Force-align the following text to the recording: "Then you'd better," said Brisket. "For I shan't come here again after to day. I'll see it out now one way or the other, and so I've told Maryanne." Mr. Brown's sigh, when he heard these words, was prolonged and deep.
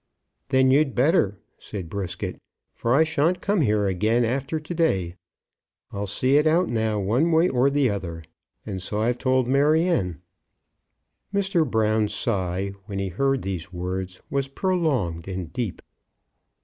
"Then 0.49 0.71
you'd 0.71 0.95
better," 0.95 1.37
said 1.59 1.87
Brisket. 1.87 2.41
"For 2.73 2.95
I 2.95 3.03
shan't 3.03 3.39
come 3.39 3.61
here 3.61 3.85
again 3.85 4.25
after 4.25 4.59
to 4.59 4.73
day. 4.73 5.15
I'll 5.91 6.07
see 6.07 6.37
it 6.37 6.47
out 6.47 6.69
now 6.69 6.99
one 6.99 7.31
way 7.31 7.49
or 7.49 7.69
the 7.69 7.91
other, 7.91 8.23
and 8.65 8.81
so 8.81 8.99
I've 8.99 9.19
told 9.19 9.47
Maryanne." 9.47 10.19
Mr. 11.31 11.69
Brown's 11.69 12.15
sigh, 12.15 12.73
when 12.87 12.97
he 12.97 13.09
heard 13.09 13.43
these 13.43 13.71
words, 13.71 14.19
was 14.31 14.47
prolonged 14.47 15.27
and 15.27 15.53
deep. 15.53 15.83